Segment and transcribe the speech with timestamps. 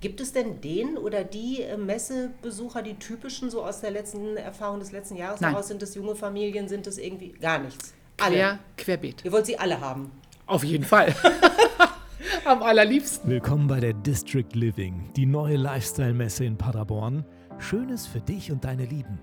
[0.00, 4.80] Gibt es denn den oder die äh, Messebesucher, die typischen so aus der letzten Erfahrung
[4.80, 5.50] des letzten Jahres Nein.
[5.50, 5.68] heraus?
[5.68, 6.68] Sind es junge Familien?
[6.68, 7.92] Sind es irgendwie gar nichts?
[8.16, 9.22] Quer, querbeet.
[9.26, 10.10] Ihr wollt sie alle haben.
[10.46, 11.14] Auf jeden Fall.
[12.46, 13.30] Am allerliebsten.
[13.30, 17.26] Willkommen bei der District Living, die neue Lifestyle-Messe in Paderborn.
[17.58, 19.20] Schönes für dich und deine Lieben.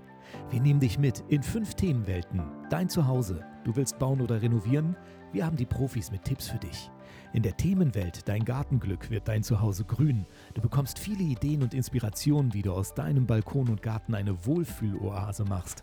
[0.50, 2.40] Wir nehmen dich mit in fünf Themenwelten.
[2.70, 3.44] Dein Zuhause.
[3.64, 4.96] Du willst bauen oder renovieren?
[5.32, 6.88] Wir haben die Profis mit Tipps für dich.
[7.34, 10.24] In der Themenwelt Dein Gartenglück wird dein Zuhause grün.
[10.54, 15.44] Du bekommst viele Ideen und Inspirationen, wie du aus deinem Balkon und Garten eine Wohlfühloase
[15.44, 15.82] machst.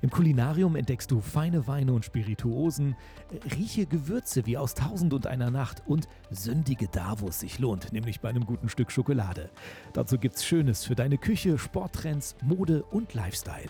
[0.00, 2.96] Im Kulinarium entdeckst du feine Weine und Spirituosen,
[3.56, 7.92] rieche Gewürze wie aus Tausend und einer Nacht und sündige da, wo es sich lohnt,
[7.92, 9.50] nämlich bei einem guten Stück Schokolade.
[9.92, 13.68] Dazu gibt's Schönes für deine Küche, Sporttrends, Mode und Lifestyle.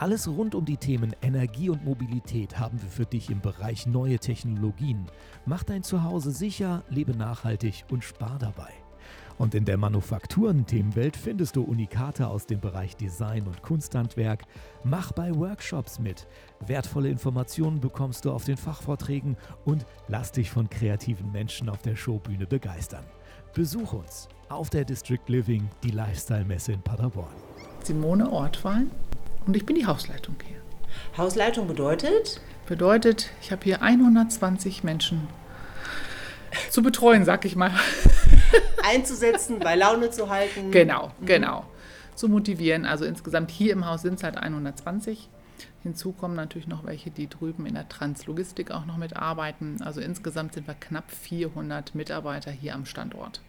[0.00, 4.20] Alles rund um die Themen Energie und Mobilität haben wir für dich im Bereich neue
[4.20, 5.06] Technologien.
[5.44, 8.70] Mach dein Zuhause sicher, lebe nachhaltig und spar dabei.
[9.38, 14.44] Und in der Manufakturen-Themenwelt findest du Unikate aus dem Bereich Design und Kunsthandwerk.
[14.84, 16.28] Mach bei Workshops mit.
[16.64, 21.96] Wertvolle Informationen bekommst du auf den Fachvorträgen und lass dich von kreativen Menschen auf der
[21.96, 23.04] Showbühne begeistern.
[23.52, 27.34] Besuch uns auf der District Living, die Lifestyle-Messe in Paderborn.
[27.82, 28.86] Simone Ortwahl
[29.48, 30.58] und ich bin die Hausleitung hier.
[31.16, 32.40] Hausleitung bedeutet?
[32.66, 35.26] Bedeutet, ich habe hier 120 Menschen
[36.70, 37.72] zu betreuen, sag ich mal.
[38.84, 40.70] einzusetzen, bei Laune zu halten.
[40.70, 41.64] Genau, genau.
[42.14, 42.84] Zu motivieren.
[42.84, 45.30] Also insgesamt hier im Haus sind es halt 120.
[45.82, 49.80] Hinzu kommen natürlich noch welche, die drüben in der Translogistik auch noch mitarbeiten.
[49.80, 53.40] Also insgesamt sind wir knapp 400 Mitarbeiter hier am Standort.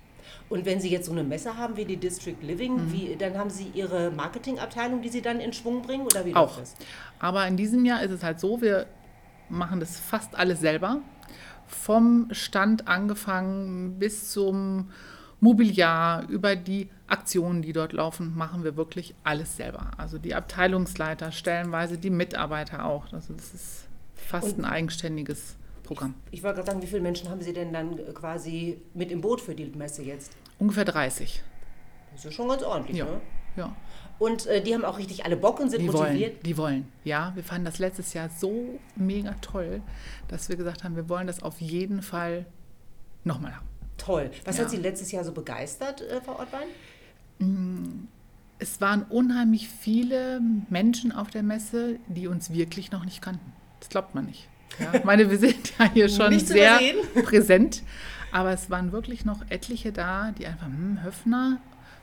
[0.49, 2.91] Und wenn Sie jetzt so eine Messe haben wie die District Living, Mhm.
[2.91, 6.05] wie, dann haben Sie Ihre Marketingabteilung, die Sie dann in Schwung bringen?
[6.05, 6.57] Oder wie Auch.
[6.57, 6.75] das?
[7.19, 8.87] Aber in diesem Jahr ist es halt so, wir
[9.49, 11.01] machen das fast alles selber.
[11.67, 14.89] Vom Stand angefangen bis zum
[15.39, 19.91] Mobiliar, über die Aktionen, die dort laufen, machen wir wirklich alles selber.
[19.97, 23.11] Also die Abteilungsleiter, stellenweise die Mitarbeiter auch.
[23.13, 25.55] Also das ist fast Und- ein eigenständiges
[25.89, 26.13] Programm.
[26.31, 29.21] Ich wollte gerade sagen, wie viele Menschen haben Sie denn dann äh, quasi mit im
[29.21, 30.31] Boot für die Messe jetzt?
[30.59, 31.41] Ungefähr 30.
[32.13, 33.05] Das ist schon ganz ordentlich, Ja.
[33.05, 33.21] ne?
[33.55, 33.75] ja.
[34.19, 36.33] Und äh, die haben auch richtig alle Bock und sind Die motiviert.
[36.33, 36.87] wollen, die wollen.
[37.05, 39.81] Ja, wir fanden das letztes Jahr so mega toll,
[40.27, 42.45] dass wir gesagt haben, wir wollen das auf jeden Fall
[43.23, 43.65] nochmal haben.
[43.97, 44.29] Toll.
[44.45, 44.63] Was Ja.
[44.65, 46.67] hat Sie letztes Jahr so begeistert, äh, Frau Ottwein?
[48.59, 53.53] Es waren unheimlich viele Menschen auf der Messe, die uns wirklich noch nicht kannten.
[53.79, 54.47] Das glaubt man nicht.
[54.77, 56.79] Ja, ich meine, wir sind ja hier schon sehr
[57.23, 57.83] präsent,
[58.31, 61.57] aber es waren wirklich noch etliche da, die einfach, hm, Höfner,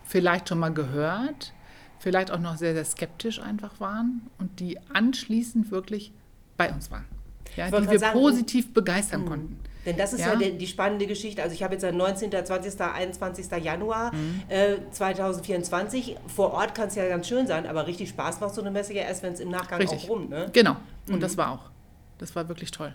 [0.05, 1.53] vielleicht schon mal gehört,
[1.99, 6.13] vielleicht auch noch sehr, sehr skeptisch einfach waren und die anschließend wirklich
[6.57, 7.05] bei uns waren.
[7.57, 9.59] Ja, die wir sagen, positiv begeistern konnten.
[9.87, 10.37] Denn das ist ja, Ja.
[10.37, 11.43] die, die spannende Geschichte.
[11.43, 13.47] Also ich habe jetzt am 19., 20., 21.
[13.63, 14.43] Januar Mhm.
[14.49, 16.17] äh, 2024.
[16.35, 18.93] Vor Ort kann es ja ganz schön sein, aber richtig Spaß macht so eine Messe
[18.95, 20.05] ja erst, wenn es im Nachgang Richtig.
[20.05, 20.29] auch rum.
[20.29, 20.51] Ne?
[20.53, 20.77] Genau.
[21.09, 21.21] Und Mhm.
[21.21, 21.71] das war auch.
[22.19, 22.95] Das war wirklich toll.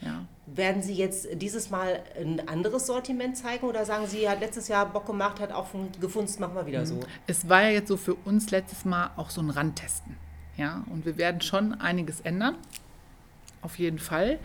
[0.00, 0.24] Ja.
[0.46, 4.86] Werden Sie jetzt dieses Mal ein anderes Sortiment zeigen oder sagen Sie, hat letztes Jahr
[4.86, 7.00] Bock gemacht, hat auch fun- gefunzt, machen wir wieder so?
[7.26, 10.16] Es war ja jetzt so für uns letztes Mal auch so ein Randtesten.
[10.56, 12.56] Ja, und wir werden schon einiges ändern.
[13.62, 14.38] Auf jeden Fall.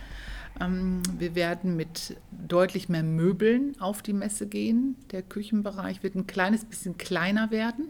[0.61, 4.95] Ähm, wir werden mit deutlich mehr Möbeln auf die Messe gehen.
[5.11, 7.85] Der Küchenbereich wird ein kleines bisschen kleiner werden.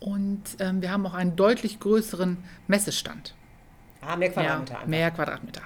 [0.00, 3.34] Und ähm, wir haben auch einen deutlich größeren Messestand.
[4.06, 5.62] Ah, mehr Quadratmeter ja, mehr Quadratmeter.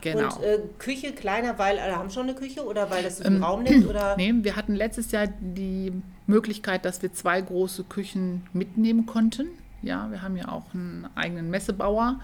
[0.00, 0.34] Genau.
[0.34, 3.42] Und äh, Küche kleiner, weil alle haben schon eine Küche oder weil das so viel
[3.42, 3.86] Raum nimmt?
[3.86, 4.16] Oder?
[4.18, 5.92] Ähm, Nee, wir hatten letztes Jahr die
[6.26, 9.46] Möglichkeit, dass wir zwei große Küchen mitnehmen konnten.
[9.80, 12.20] Ja, wir haben ja auch einen eigenen Messebauer.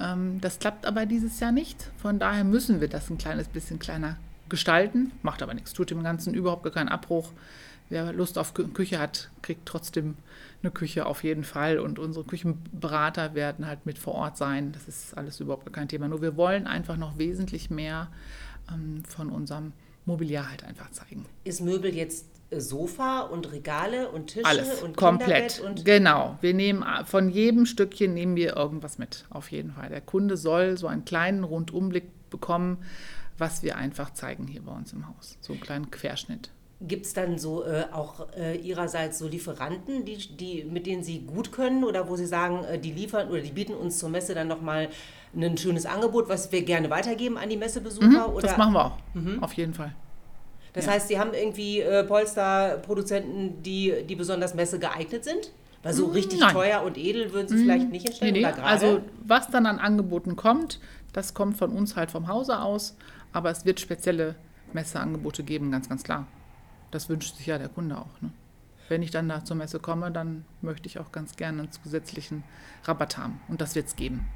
[0.00, 1.90] Ähm, das klappt aber dieses Jahr nicht.
[1.98, 4.16] Von daher müssen wir das ein kleines bisschen kleiner
[4.48, 5.12] gestalten.
[5.22, 7.30] Macht aber nichts, tut dem Ganzen überhaupt gar keinen Abbruch.
[7.90, 10.16] Wer Lust auf Kü- Küche hat, kriegt trotzdem
[10.62, 11.78] eine Küche auf jeden Fall.
[11.78, 14.72] Und unsere Küchenberater werden halt mit vor Ort sein.
[14.72, 16.08] Das ist alles überhaupt kein Thema.
[16.08, 18.08] Nur wir wollen einfach noch wesentlich mehr
[18.72, 19.72] ähm, von unserem
[20.06, 21.26] Mobiliar halt einfach zeigen.
[21.44, 25.60] Ist Möbel jetzt äh, Sofa und Regale und Tische Alles, und komplett.
[25.60, 26.38] Und genau.
[26.40, 29.90] Wir nehmen a- von jedem Stückchen nehmen wir irgendwas mit, auf jeden Fall.
[29.90, 32.78] Der Kunde soll so einen kleinen Rundumblick bekommen,
[33.38, 35.36] was wir einfach zeigen hier bei uns im Haus.
[35.40, 36.50] So einen kleinen Querschnitt.
[36.80, 41.20] Gibt es dann so äh, auch äh, Ihrerseits so Lieferanten, die, die, mit denen Sie
[41.20, 44.34] gut können oder wo Sie sagen, äh, die liefern oder die bieten uns zur Messe
[44.34, 44.88] dann nochmal
[45.36, 48.28] ein schönes Angebot, was wir gerne weitergeben an die Messebesucher?
[48.28, 48.36] oder?
[48.36, 48.98] Mhm, Das machen wir auch,
[49.42, 49.94] auf jeden Fall.
[50.74, 50.92] Das Ja.
[50.92, 55.52] heißt, Sie haben irgendwie äh, Polsterproduzenten, die, die besonders Messe geeignet sind?
[55.82, 56.52] Weil so richtig Nein.
[56.54, 58.66] teuer und edel würden Sie vielleicht nicht Nee, hinstellen nee, oder gerade?
[58.66, 60.80] also was dann an Angeboten kommt,
[61.12, 62.96] das kommt von uns halt vom Hause aus,
[63.32, 64.34] aber es wird spezielle
[64.72, 66.26] Messeangebote geben, ganz, ganz klar.
[66.94, 68.20] Das wünscht sich ja der Kunde auch.
[68.20, 68.30] Ne?
[68.88, 72.44] Wenn ich dann da zur Messe komme, dann möchte ich auch ganz gerne einen zusätzlichen
[72.84, 73.40] Rabatt haben.
[73.48, 74.26] Und das wird es geben.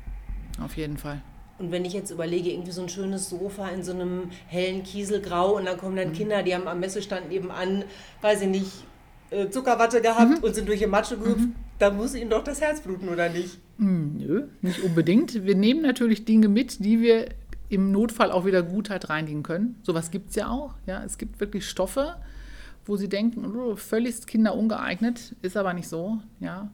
[0.61, 1.23] Auf jeden Fall.
[1.59, 5.57] Und wenn ich jetzt überlege, irgendwie so ein schönes Sofa in so einem hellen Kieselgrau
[5.57, 7.85] und dann kommen dann Kinder, die haben am Messestand nebenan,
[8.23, 8.73] weiß ich nicht,
[9.31, 12.81] äh, Zuckerwatte gehabt und sind durch die Matsche gehüpft, da muss ihnen doch das Herz
[12.81, 13.59] bluten, oder nicht?
[13.79, 15.45] Hm, Nö, nicht unbedingt.
[15.45, 17.29] Wir nehmen natürlich Dinge mit, die wir
[17.69, 19.77] im Notfall auch wieder gut halt reinigen können.
[19.83, 20.75] Sowas gibt es ja auch.
[20.87, 22.17] Ja, es gibt wirklich Stoffe,
[22.89, 26.19] wo sie denken, oh, völlig kinderungeeignet, ist aber nicht so.
[26.41, 26.71] Ja.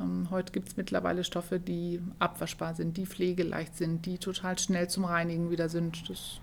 [0.00, 4.88] Ähm, heute gibt es mittlerweile Stoffe, die abwaschbar sind, die pflegeleicht sind, die total schnell
[4.88, 6.08] zum Reinigen wieder sind.
[6.08, 6.40] Das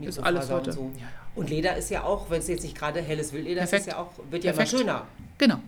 [0.00, 0.72] ist alles und heute.
[0.72, 0.90] So.
[0.94, 1.08] Ja, ja.
[1.34, 3.98] Und Leder ist ja auch, wenn es jetzt nicht gerade helles Wildleder ist, ist ja
[3.98, 4.72] auch, wird ja Perfekt.
[4.72, 5.06] immer schöner.
[5.38, 5.60] Genau.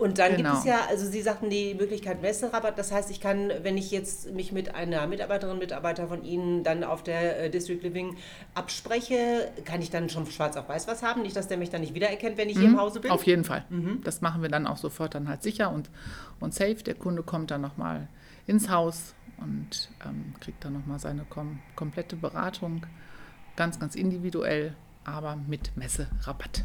[0.00, 0.50] Und dann Genau.
[0.52, 2.78] gibt es ja, also Sie sagten die Möglichkeit Messerabatt.
[2.78, 6.84] Das heißt, ich kann, wenn ich jetzt mich mit einer Mitarbeiterin, Mitarbeiter von Ihnen dann
[6.84, 8.16] auf der äh, District Living
[8.54, 11.20] abspreche, kann ich dann schon schwarz auf weiß was haben?
[11.22, 13.10] Nicht, dass der mich dann nicht wiedererkennt, wenn ich hier im Hause bin?
[13.10, 13.14] Mhm.
[13.14, 13.64] Auf jeden Fall.
[14.04, 15.90] Das machen wir dann auch sofort dann halt sicher und,
[16.40, 16.76] und safe.
[16.76, 18.08] Der Kunde kommt dann nochmal
[18.46, 22.86] ins Haus und ähm, kriegt dann nochmal seine kom komplette Beratung.
[23.56, 24.74] Ganz, ganz individuell,
[25.04, 26.64] aber mit Messerabatt.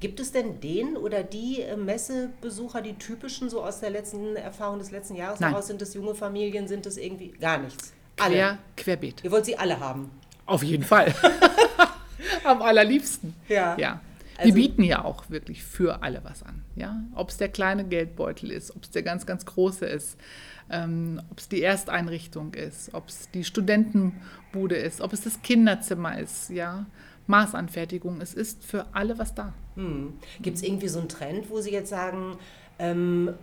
[0.00, 4.78] Gibt es denn den oder die äh, Messebesucher, die typischen, so aus der letzten Erfahrung
[4.78, 5.50] des letzten Jahres Nein.
[5.50, 5.66] heraus?
[5.66, 6.66] Sind es junge Familien?
[6.68, 7.92] Sind es irgendwie gar nichts?
[8.18, 8.34] Alle.
[8.34, 9.24] Quer, querbeet.
[9.24, 10.10] Ihr wollt sie alle haben.
[10.46, 11.14] Auf jeden Fall.
[12.44, 13.34] Am allerliebsten.
[13.48, 13.76] Ja.
[13.78, 14.00] Ja.
[14.36, 16.64] Also- Wir bieten ja auch wirklich für alle was an.
[16.76, 17.02] Ja?
[17.14, 20.16] Ob es der kleine Geldbeutel ist, ob es der ganz, ganz große ist,
[20.70, 26.18] ähm, ob es die Ersteinrichtung ist, ob es die Studentenbude ist, ob es das Kinderzimmer
[26.18, 26.86] ist, ja.
[27.26, 29.52] Maßanfertigung, es ist für alle was da.
[29.76, 30.14] Hm.
[30.42, 32.36] Gibt es irgendwie so einen Trend, wo Sie jetzt sagen,
[32.78, 33.34] ähm,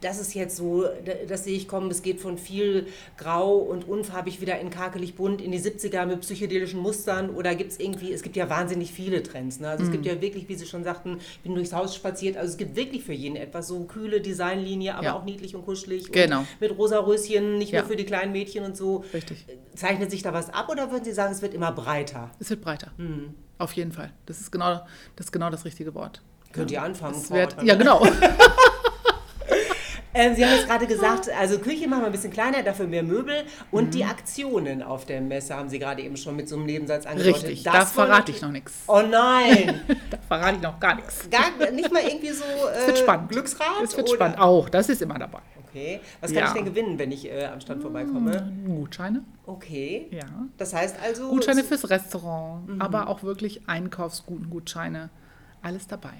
[0.00, 2.86] das ist jetzt so, da- das sehe ich kommen, es geht von viel
[3.16, 7.72] grau und unfarbig wieder in karkelig bunt in die 70er mit psychedelischen Mustern oder gibt
[7.72, 9.58] es irgendwie, es gibt ja wahnsinnig viele Trends.
[9.60, 9.68] Ne?
[9.68, 10.10] Also es gibt Mhm.
[10.10, 13.02] ja wirklich, wie Sie schon sagten, ich bin durchs Haus spaziert, also es gibt wirklich
[13.04, 15.16] für jeden etwas, so kühle Designlinie, aber Ja.
[15.18, 16.40] auch niedlich und kuschelig Genau.
[16.40, 17.80] und mit rosa Röschen, nicht Ja.
[17.80, 19.04] nur für die kleinen Mädchen und so.
[19.12, 19.46] Richtig.
[19.74, 22.30] Zeichnet sich da was ab oder würden Sie sagen, es wird immer breiter?
[22.38, 22.92] Es wird breiter.
[22.98, 23.34] Hm.
[23.58, 24.12] Auf jeden Fall.
[24.26, 24.80] Das ist genau
[25.16, 26.22] das, ist genau das richtige Wort.
[26.52, 27.16] Könnt ihr anfangen?
[27.16, 28.06] Es Frau wird, ja, genau.
[30.14, 33.02] Ähm, Sie haben jetzt gerade gesagt, also Küche machen wir ein bisschen kleiner, dafür mehr
[33.02, 33.90] Möbel und Mhm.
[33.90, 37.42] die Aktionen auf der Messe haben Sie gerade eben schon mit so einem Nebensatz angedeutet.
[37.44, 38.72] Richtig, Das da verrate ich noch nichts.
[38.86, 41.28] Oh nein, Da verrate ich noch gar nichts.
[41.30, 43.28] Gar, nicht mal irgendwie so äh, Es wird spannend.
[43.30, 43.66] Glücksrad?
[43.84, 44.16] Es wird oder?
[44.16, 44.38] spannend.
[44.38, 45.40] Auch, das ist immer dabei.
[45.68, 46.46] Okay, was kann Ja.
[46.48, 48.50] ich denn gewinnen, wenn ich äh, am Stand vorbeikomme?
[48.66, 49.22] Gutscheine.
[49.44, 50.24] Okay, Ja.
[50.56, 51.28] das heißt also...
[51.28, 52.80] Gutscheine fürs Restaurant, Mhm.
[52.80, 55.10] aber auch wirklich Einkaufsgutscheine.
[55.60, 56.14] Alles dabei.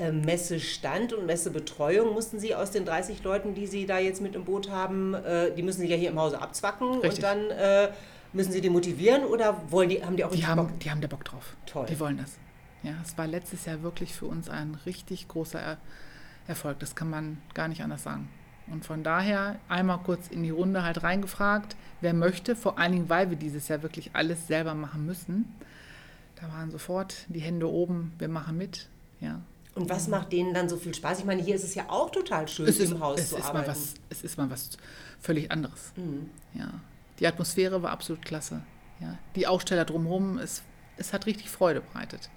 [0.00, 4.34] Äh, Messestand und Messebetreuung mussten Sie aus den 30 Leuten, die Sie da jetzt mit
[4.34, 7.20] im Boot haben, äh, die müssen Sie ja hier im Hause abzwacken und Richtig.
[7.20, 7.90] dann äh,
[8.32, 10.80] müssen Sie die motivieren oder wollen die, haben die auch Die haben, Bock?
[10.80, 11.56] die haben da Bock drauf.
[11.66, 11.86] Toll.
[11.86, 12.38] Die wollen das.
[12.82, 15.78] Ja, es war letztes Jahr wirklich für uns ein richtig großer er
[16.48, 16.78] Erfolg.
[16.80, 18.28] Das kann man gar nicht anders sagen.
[18.66, 23.08] Und von daher einmal kurz in die Runde halt reingefragt, wer möchte, vor allen Dingen,
[23.08, 25.54] weil wir dieses Jahr wirklich alles selber machen müssen.
[26.40, 28.88] Da waren sofort die Hände oben, wir machen mit.
[29.20, 29.40] Ja.
[29.80, 31.20] Und was macht denen dann so viel Spaß?
[31.20, 33.66] Ich meine, hier ist es ja auch total schön, im Haus es zu ist arbeiten.
[33.66, 34.76] Mal was, es ist mal was
[35.22, 35.94] völlig anderes.
[35.96, 36.28] Mhm.
[36.52, 36.68] Ja.
[37.18, 38.60] Die Atmosphäre war absolut klasse.
[39.00, 39.16] Ja.
[39.36, 40.60] Die Aussteller drumherum, es,
[40.98, 42.28] es hat richtig Freude bereitet.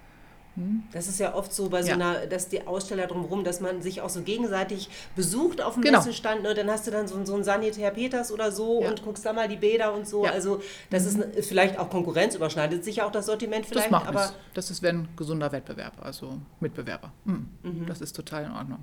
[0.92, 1.94] Das ist ja oft so bei so Ja.
[1.94, 5.98] einer, dass die Aussteller drumherum, dass man sich auch so gegenseitig besucht auf dem Genau.
[5.98, 6.42] Messestand.
[6.42, 6.54] Ne?
[6.54, 8.88] Dann hast du dann so, so einen Sanitär Peters oder so Ja.
[8.90, 10.24] und guckst da mal die Bäder und so.
[10.24, 10.30] Ja.
[10.30, 10.34] Mhm.
[10.36, 13.86] Also das ist, ist vielleicht auch Konkurrenz, überschneidet sich ja auch das Sortiment vielleicht.
[13.86, 14.36] das macht aber nichts.
[14.54, 17.12] Das ist wenn ein gesunder Wettbewerb, also Mitbewerber.
[17.24, 17.48] Mhm.
[17.86, 18.78] Das ist total in Ordnung.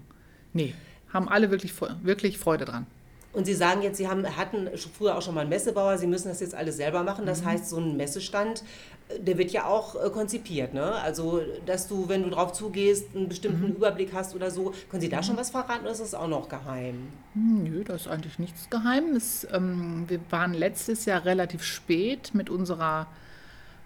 [0.54, 0.75] Nee,
[1.13, 1.74] haben alle wirklich,
[2.04, 2.86] wirklich Freude dran.
[3.34, 6.28] Und Sie sagen jetzt, Sie haben, hatten früher auch schon mal einen Messebauer, Sie müssen
[6.28, 7.24] das jetzt alles selber machen.
[7.24, 7.28] Mhm.
[7.28, 8.64] Das heißt, so ein Messestand,
[9.08, 10.74] äh, der wird ja auch äh, konzipiert.
[10.74, 10.84] Ne?
[10.96, 13.76] Also, dass du, wenn du drauf zugehst, einen bestimmten Mhm.
[13.76, 14.74] Überblick hast oder so.
[14.90, 17.08] Können Sie da schon was verraten oder ist das auch noch geheim?
[17.34, 19.48] Hm, Nö, das ist eigentlich nichts Geheimes.
[19.54, 23.08] Ähm, wir waren letztes Jahr relativ spät mit unserer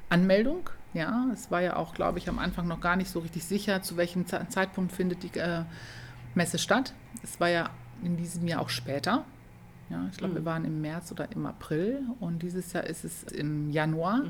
[0.09, 0.69] Anmeldung.
[0.95, 3.81] Ja, es war ja auch, glaube ich, am Anfang noch gar nicht so richtig sicher,
[3.81, 5.63] zu welchem Ze- Zeitpunkt findet die äh,
[6.35, 6.93] Messe statt.
[7.21, 7.69] Es war ja
[8.03, 9.23] in diesem Jahr auch später.
[9.89, 13.23] Ja, ich glaube, wir waren im März oder im April und dieses Jahr ist es
[13.23, 14.23] im Januar.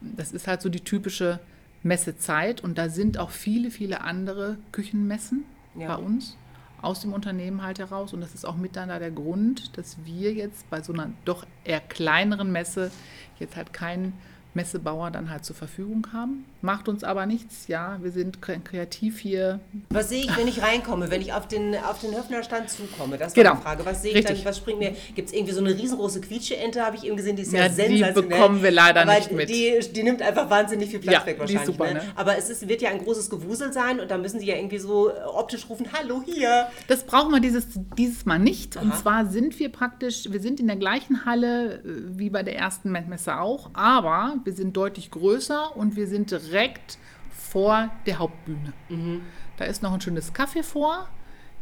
[0.00, 1.40] Das ist halt so die typische
[1.82, 5.96] Messezeit und da sind auch viele, viele andere Küchenmessen Ja.
[5.96, 6.36] bei uns
[6.82, 9.96] aus dem Unternehmen halt heraus und das ist auch mit dann da der Grund, dass
[10.04, 12.90] wir jetzt bei so einer doch eher kleineren Messe
[13.38, 14.12] jetzt halt keinen
[14.54, 16.44] Messebauer dann halt zur Verfügung haben.
[16.66, 17.68] Macht uns aber nichts.
[17.68, 19.60] Ja, wir sind kre- kreativ hier.
[19.88, 23.16] Was sehe ich, wenn ich reinkomme, wenn ich auf den, auf den Höfnerstand zukomme?
[23.16, 23.56] Das war Genau.
[23.56, 23.86] die Frage.
[23.86, 24.38] Was sehe ich Richtig.
[24.38, 24.94] dann, was springt mir?
[25.14, 27.68] Gibt es irgendwie so eine riesengroße Quietsche-Ente, habe ich eben gesehen, die ist ja, Ja,
[27.68, 28.12] die sensationell.
[28.28, 29.48] bekommen wir leider aber nicht mit.
[29.48, 31.66] Die, die nimmt einfach wahnsinnig viel Platz Ja, weg die ist wahrscheinlich.
[31.76, 31.94] super, ne?
[31.94, 32.12] ne?
[32.16, 34.78] Aber es ist, wird ja ein großes Gewusel sein und da müssen sie ja irgendwie
[34.78, 36.66] so äh, optisch rufen, hallo hier.
[36.88, 38.76] Das brauchen wir dieses, dieses Mal nicht.
[38.76, 38.98] Und Aha.
[39.00, 41.80] zwar sind wir praktisch, wir sind in der gleichen Halle äh,
[42.18, 46.98] wie bei der ersten Messe auch, aber wir sind deutlich größer und wir sind direkt
[47.30, 48.72] vor der Hauptbühne.
[48.88, 49.22] Mhm.
[49.58, 51.08] Da ist noch ein schönes Café vor.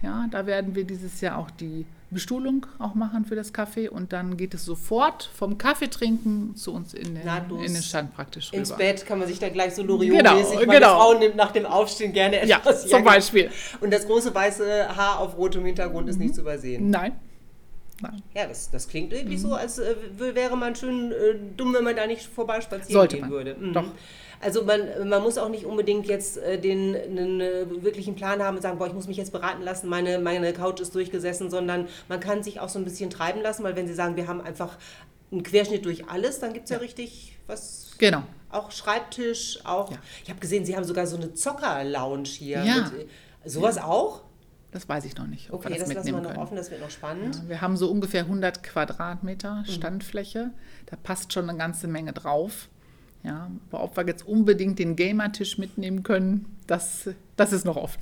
[0.02, 4.12] Ja, da werden wir dieses Jahr auch die Bestuhlung auch machen für das Café und
[4.12, 8.14] dann geht es sofort vom Kaffee trinken zu uns in den, Nahtlos in den Stand
[8.14, 8.58] praktisch rüber.
[8.58, 10.96] Ins Bett kann man sich da gleich so Loriot-mäßig, Genau, genau.
[11.00, 12.82] Frau nimmt nach dem Aufstehen gerne Ja, etwas.
[12.82, 13.10] zum genau.
[13.10, 13.50] Beispiel.
[13.80, 16.90] Und das große weiße Haar auf rotem Hintergrund ist nicht zu übersehen.
[16.90, 17.12] Nein.
[18.02, 18.22] Nein.
[18.34, 19.40] Ja, das, das klingt irgendwie Mhm.
[19.40, 21.14] so, als äh, wäre man schön äh,
[21.56, 23.30] dumm, wenn man da nicht vorbeispazieren Sollte gehen man.
[23.30, 23.56] würde.
[23.58, 23.72] Mhm.
[23.72, 23.84] Doch.
[24.44, 28.56] Also man, man muss auch nicht unbedingt jetzt äh, den einen äh, wirklichen Plan haben
[28.56, 31.88] und sagen, boah, ich muss mich jetzt beraten lassen, meine, meine Couch ist durchgesessen, sondern
[32.08, 34.42] man kann sich auch so ein bisschen treiben lassen, weil wenn Sie sagen, wir haben
[34.42, 34.76] einfach
[35.32, 36.76] einen Querschnitt durch alles, dann gibt es ja.
[36.76, 38.22] richtig was, Genau.
[38.50, 39.96] auch Schreibtisch, auch, Ja.
[40.22, 42.62] ich habe gesehen, Sie haben sogar so eine Zocker-Lounge hier.
[42.62, 42.90] Ja.
[42.92, 43.06] Mit,
[43.44, 44.22] äh, sowas auch?
[44.72, 46.38] Das weiß ich noch nicht, ob Okay, wir das, das, lassen wir noch können.
[46.42, 47.36] offen, das wird noch spannend.
[47.36, 49.64] Ja, wir haben so ungefähr 100 Quadratmeter Mhm.
[49.72, 50.50] Standfläche.
[50.86, 52.68] Da passt schon eine ganze Menge drauf.
[53.24, 58.00] Ja, aber ob wir jetzt unbedingt den Gamertisch mitnehmen können, das, das ist noch offen.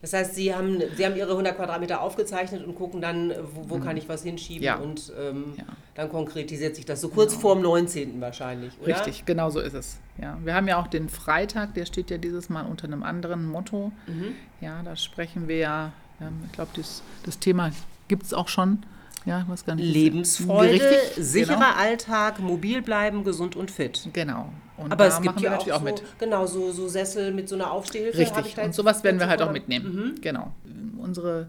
[0.00, 3.78] Das heißt, Sie haben, Sie haben Ihre 100 Quadratmeter aufgezeichnet und gucken dann, wo, wo
[3.80, 4.64] kann ich was hinschieben Mhm.
[4.64, 4.76] Ja.
[4.76, 5.64] und ähm, Ja.
[5.64, 5.76] Genau.
[5.96, 8.20] dann konkretisiert sich das so kurz vorm 19.
[8.20, 8.94] wahrscheinlich, oder?
[8.94, 9.98] Richtig, genau so ist es.
[10.22, 13.44] Ja, wir haben ja auch den Freitag, der steht ja dieses Mal unter einem anderen
[13.46, 13.92] Motto.
[14.06, 14.34] Mhm.
[14.60, 17.70] Ja, da sprechen wir ja, ähm, ich glaube, das, das Thema
[18.06, 18.84] gibt es auch schon.
[19.28, 19.92] Ja, ich weiß gar nicht.
[19.92, 21.72] Lebensfreude, Richtig, sicherer genau.
[21.76, 24.08] Alltag, mobil bleiben, gesund und fit.
[24.12, 24.52] Genau.
[24.76, 26.02] Und Aber es gibt machen wir ja auch, natürlich auch so, mit.
[26.18, 28.18] genau so, so Sessel mit so einer Aufstehhilfe.
[28.18, 28.58] Richtig.
[28.58, 30.14] Und sowas werden wir halt auch mitnehmen.
[30.20, 30.52] Genau.
[30.98, 31.48] Unsere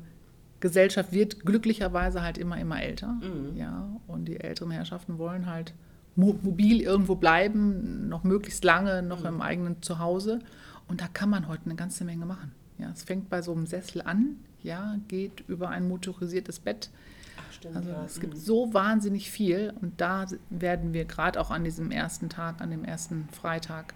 [0.60, 3.08] Gesellschaft wird glücklicherweise halt immer, immer älter.
[3.22, 3.56] Mhm.
[3.56, 3.88] Ja.
[4.08, 5.74] Und die älteren Herrschaften wollen halt
[6.16, 9.26] mo mobil irgendwo bleiben, noch möglichst lange, noch Mhm.
[9.28, 10.40] im eigenen Zuhause.
[10.88, 12.52] Und da kann man heute eine ganze Menge machen.
[12.80, 16.90] Ja, es fängt bei so einem Sessel an, ja, geht über ein motorisiertes Bett.
[17.60, 18.04] Stimmt, Also ja.
[18.06, 22.62] es gibt so wahnsinnig viel und da werden wir gerade auch an diesem ersten Tag,
[22.62, 23.94] an dem ersten Freitag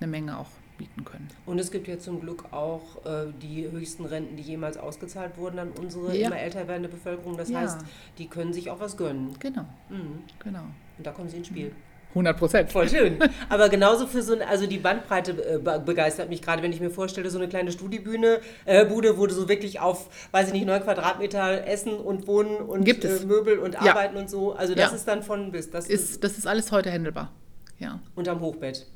[0.00, 1.28] eine Menge auch bieten können.
[1.46, 5.58] Und es gibt ja zum Glück auch äh, die höchsten Renten, die jemals ausgezahlt wurden
[5.58, 6.28] an unsere Ja.
[6.28, 7.36] immer älter werdende Bevölkerung.
[7.36, 7.60] Das Ja.
[7.60, 7.80] heißt,
[8.18, 9.36] die können sich auch was gönnen.
[9.40, 10.20] Genau, Mhm.
[10.42, 10.64] genau.
[10.96, 11.72] Und da kommen sie ins Spiel.
[12.10, 12.72] 100 Prozent.
[12.72, 13.18] Voll schön.
[13.48, 16.80] Aber genauso für so ein, also die Bandbreite äh, be- begeistert mich gerade, wenn ich
[16.80, 20.52] mir vorstelle, so eine kleine Studiebühne, äh, Bude, wo du so wirklich auf, weiß ich
[20.52, 22.86] nicht, neun Quadratmeter Essen und Wohnen und.
[22.88, 23.80] Äh, Möbel und Ja.
[23.80, 24.52] Arbeiten und so.
[24.54, 24.96] Also das Ja.
[24.96, 25.70] ist dann von bis.
[25.70, 27.30] Das ist, Ist, das ist alles heute handelbar.
[27.78, 28.00] Ja.
[28.16, 28.86] unterm Hochbett.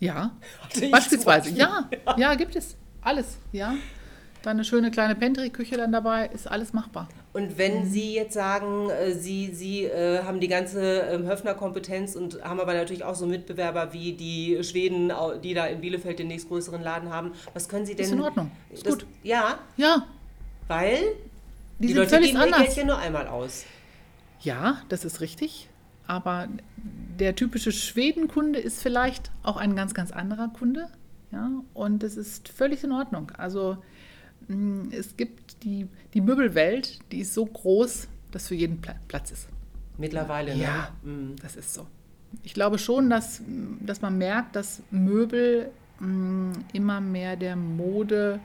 [0.00, 0.32] Ja.
[0.90, 1.48] Beispielsweise.
[1.50, 1.88] zum Ja.
[2.16, 2.76] ja, gibt es.
[3.02, 3.36] Alles.
[3.52, 3.74] Ja.
[4.42, 7.08] Dann eine schöne kleine Pantry-Küche dann dabei, ist alles machbar.
[7.34, 7.90] Und wenn Mhm.
[7.90, 12.74] Sie jetzt sagen, äh, Sie, Sie äh, haben die ganze ähm, Höfner-Kompetenz und haben aber
[12.74, 15.10] natürlich auch so Mitbewerber wie die Schweden,
[15.42, 18.04] die da in Bielefeld den nächstgrößeren Laden haben, was können Sie denn...
[18.04, 18.50] Ist in Ordnung.
[18.70, 19.06] Ist das, gut.
[19.22, 20.06] Ja, Ja.
[20.68, 20.98] weil
[21.78, 22.60] Die, sind Leute völlig geben ihr anders.
[22.64, 23.64] Geld ja nur einmal aus.
[24.40, 25.68] Ja, das ist richtig.
[26.06, 26.48] Aber
[27.18, 30.88] der typische Schwedenkunde ist vielleicht auch ein ganz, ganz anderer Kunde.
[31.30, 33.30] Ja, und es ist völlig in Ordnung.
[33.38, 33.78] Also
[34.90, 39.48] es gibt die, die Möbelwelt, die ist so groß, dass für jeden Pla Platz ist.
[39.98, 40.62] Mittlerweile, ne?
[40.62, 41.36] Ja, Mhm.
[41.42, 41.86] das ist so.
[42.42, 43.42] Ich glaube schon, dass,
[43.80, 45.70] dass man merkt, dass Möbel
[46.00, 48.40] mh, immer mehr der Mode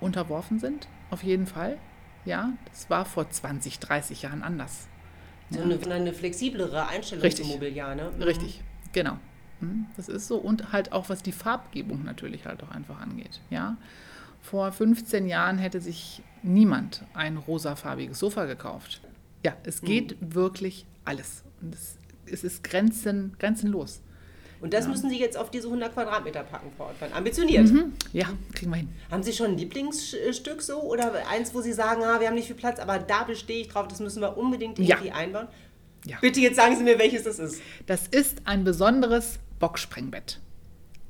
[0.00, 0.88] unterworfen sind.
[1.10, 1.78] Auf jeden Fall.
[2.24, 4.88] Ja, das war vor 20, 30 Jahren anders.
[5.50, 7.44] So eine, eine flexiblere Einstellung Richtig.
[7.44, 8.10] zum Mobiliar, ne?
[8.16, 8.22] Mhm.
[8.22, 9.18] Richtig, genau.
[9.96, 10.36] Das ist so.
[10.36, 13.40] Und halt auch, was die Farbgebung natürlich halt auch einfach angeht.
[13.48, 13.76] Ja.
[14.48, 19.00] Vor 15 Jahren hätte sich niemand ein rosafarbiges Sofa gekauft.
[19.44, 21.42] Ja, es geht wirklich alles.
[21.60, 21.96] Und es,
[22.30, 24.00] es ist grenzen, grenzenlos.
[24.60, 27.12] Und das müssen Sie jetzt auf diese 100 Quadratmeter packen, Frau Ottmann.
[27.12, 27.66] Ambitioniert.
[27.70, 27.92] Mhm.
[28.12, 28.88] Ja, kriegen wir hin.
[29.10, 30.80] Haben Sie schon ein Lieblingsstück so?
[30.80, 33.68] Oder eins, wo Sie sagen, ah, wir haben nicht viel Platz, aber da bestehe ich
[33.68, 34.96] drauf, das müssen wir unbedingt Ja.
[34.96, 35.48] irgendwie einbauen?
[36.06, 36.18] Ja.
[36.20, 37.60] Bitte jetzt sagen Sie mir, welches das ist.
[37.86, 40.38] Das ist ein besonderes Boxsprengbett.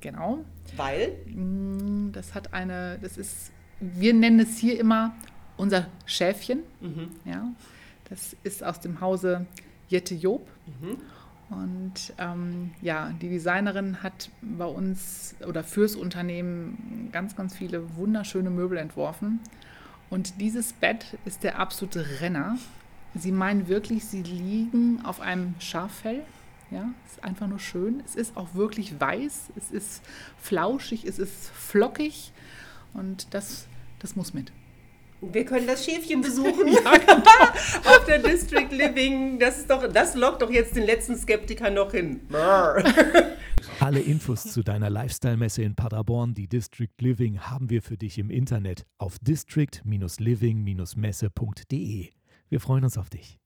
[0.01, 0.39] Genau.
[0.77, 1.13] Weil?
[1.27, 3.51] Mm, Das hat eine, das ist,
[3.81, 5.15] wir nennen es hier immer
[5.57, 6.61] unser Schäfchen.
[7.25, 7.49] Ja,
[8.09, 9.47] das ist aus dem Hause
[9.89, 10.47] Jette Job.
[11.49, 18.51] Und ähm, ja, die Designerin hat bei uns oder fürs Unternehmen ganz, ganz viele wunderschöne
[18.51, 19.41] Möbel entworfen.
[20.11, 22.59] Und dieses Bett ist der absolute Renner.
[23.15, 26.23] Sie meinen wirklich, sie liegen auf einem Schaffell.
[26.71, 28.03] Ja, es ist einfach nur schön.
[28.05, 30.03] Es ist auch wirklich weiß, es ist
[30.39, 32.33] flauschig, es ist flockig
[32.93, 33.69] und das,
[34.01, 34.53] das muss mit.
[35.21, 36.69] Wir können das Schäfchen besuchen
[37.85, 39.39] auf der District Living.
[39.39, 42.21] Das, ist doch, das lockt doch jetzt den letzten Skeptiker noch hin.
[43.81, 48.29] Alle Infos zu deiner Lifestyle-Messe in Paderborn, die District Living, haben wir für dich im
[48.31, 52.11] Internet auf district-living-messe.de.
[52.49, 53.41] Wir freuen uns auf dich.